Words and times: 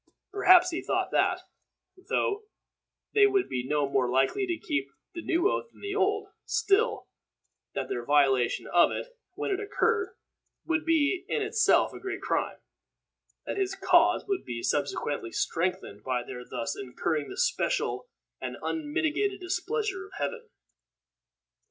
Perhaps 0.31 0.71
he 0.71 0.81
thought 0.81 1.11
that, 1.11 1.41
though 2.09 2.45
they 3.13 3.27
would 3.27 3.47
be 3.47 3.63
no 3.63 3.87
more 3.87 4.09
likely 4.09 4.47
to 4.47 4.57
keep 4.57 4.89
the 5.13 5.21
new 5.21 5.47
oath 5.47 5.69
than 5.71 5.81
the 5.81 5.93
old, 5.93 6.29
still, 6.43 7.07
that 7.75 7.87
their 7.87 8.03
violation 8.03 8.65
of 8.73 8.89
it, 8.91 9.15
when 9.35 9.51
it 9.51 9.59
occurred, 9.59 10.15
would 10.65 10.85
be 10.87 11.23
in 11.29 11.43
itself 11.43 11.93
a 11.93 11.99
great 11.99 12.19
crime 12.21 12.57
that 13.45 13.57
his 13.57 13.75
cause 13.75 14.25
would 14.27 14.43
be 14.43 14.63
subsequently 14.63 15.31
strengthened 15.31 16.01
by 16.03 16.23
their 16.23 16.43
thus 16.49 16.75
incurring 16.75 17.29
the 17.29 17.37
special 17.37 18.07
and 18.41 18.57
unmitigated 18.63 19.39
displeasure 19.39 20.07
of 20.07 20.13
Heaven. 20.17 20.49